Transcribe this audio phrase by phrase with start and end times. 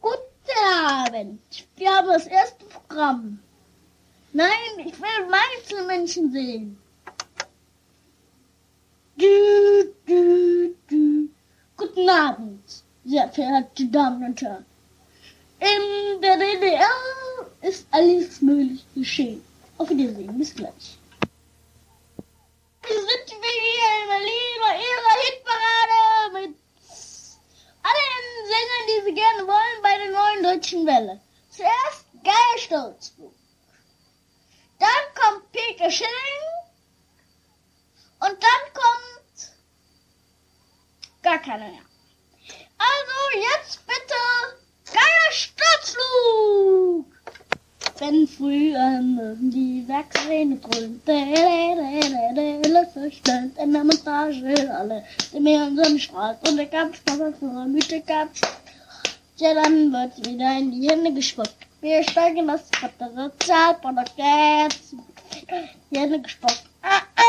[0.00, 1.40] Guten Abend.
[1.76, 3.38] Wir haben das erste Programm.
[4.34, 4.50] Nein,
[4.84, 6.78] ich will Meistermenschen sehen.
[9.16, 9.26] Du,
[10.06, 11.28] du, du.
[11.76, 14.66] Guten Abend, sehr verehrte Damen und Herren.
[15.58, 16.86] In der DDR
[17.62, 19.42] ist alles möglich geschehen.
[19.78, 20.98] Auf Wiedersehen, bis gleich.
[30.68, 31.18] Deutschen Welle.
[31.50, 33.32] Zuerst Geil Sturzflug.
[34.78, 36.10] Dann kommt Peter Schilling.
[38.20, 39.52] Und dann kommt
[41.22, 41.80] gar keiner mehr.
[42.76, 44.20] Also jetzt bitte
[44.92, 47.06] Geier Sturzflug.
[47.98, 51.00] Wenn früh mögen die Werksräne brüllen,
[53.10, 58.40] schnell in der Montage alle, die und Sonne strahlt und der Kampfspanner für Mythe Kampf.
[59.40, 61.54] Ja, dann wird wieder in die Hände gespuckt.
[61.80, 64.94] Wir steigen das Vater Sozialprodukt jetzt.
[65.92, 66.64] Die Hände gespuckt.
[66.82, 67.22] Ah, ah,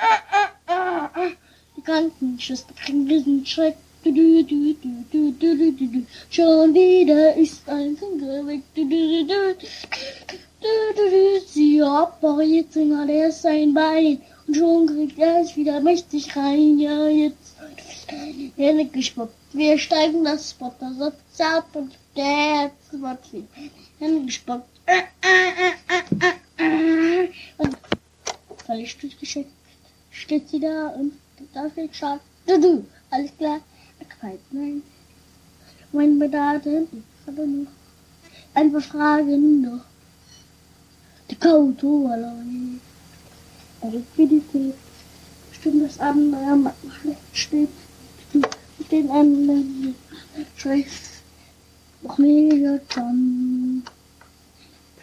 [0.00, 1.30] ah, ah, ah, ah.
[1.76, 3.76] Die Krankenschwester kriegen diesen Schreck.
[4.04, 6.06] Du, du, du, du, du, du, du, du, du.
[6.30, 8.62] Schon wieder ist ein Finger weg.
[8.76, 11.40] Du, du, du, du, du, du, du.
[11.44, 14.20] Sie operiert Singer, der ist sein Bein.
[14.46, 16.78] Und schon kriegt er es wieder mächtig rein.
[16.78, 17.57] Ja, jetzt
[18.56, 19.34] Hände gespuckt.
[19.52, 21.96] Wir steigen das Spotter Sozialpunkt.
[22.14, 23.46] Jetzt wird wieder
[23.98, 24.68] Hände gespuckt.
[27.58, 27.76] Und
[28.66, 29.50] völlig durchgeschickt
[30.10, 31.12] steht sie da und
[31.54, 32.20] da fehlt Schad.
[32.46, 33.60] Du, du, alles klar.
[34.20, 34.82] Quite nein.
[35.92, 36.88] Mein Bedarf ist
[37.26, 37.66] aber noch
[38.54, 39.84] ein paar Fragen noch.
[41.30, 42.80] Die Kauto allein.
[43.80, 44.74] Also wie die steht.
[45.52, 46.70] Stimmt das andere am
[47.00, 47.68] schlecht steht.
[49.06, 49.94] Captain
[50.34, 51.22] and Trace
[52.18, 53.84] Mega Tom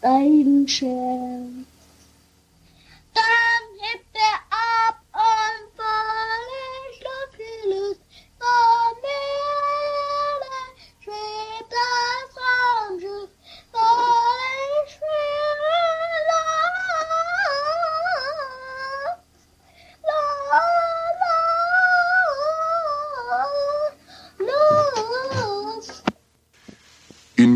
[0.00, 1.71] Time Share.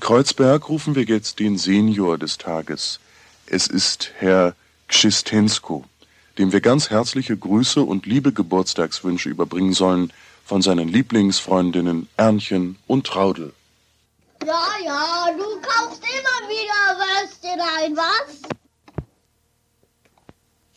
[0.00, 3.00] In Kreuzberg rufen wir jetzt den Senior des Tages.
[3.44, 4.54] Es ist Herr
[4.88, 5.84] Kschistensko,
[6.38, 10.10] dem wir ganz herzliche Grüße und liebe Geburtstagswünsche überbringen sollen
[10.42, 13.52] von seinen Lieblingsfreundinnen Ernchen und Traudel.
[14.46, 18.40] Ja, ja, du kaufst immer wieder Würstchen ein, was?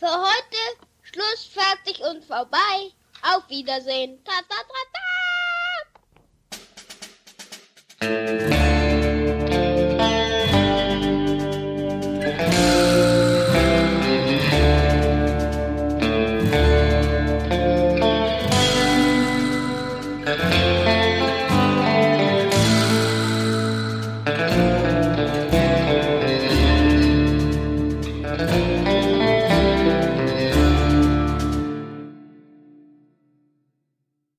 [0.00, 2.92] Für heute Schluss, fertig und vorbei.
[3.22, 4.18] Auf Wiedersehen.
[4.22, 5.03] Ta ta ta ta.